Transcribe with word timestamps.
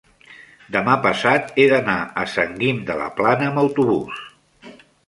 demà 0.75 0.95
passat 1.03 1.53
he 1.57 1.67
d'anar 1.75 1.99
a 2.23 2.27
Sant 2.37 2.59
Guim 2.65 2.83
de 2.91 2.97
la 3.05 3.13
Plana 3.21 3.53
amb 3.53 3.65
autobús. 3.67 4.27